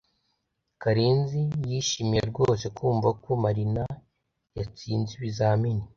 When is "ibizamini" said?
5.17-5.85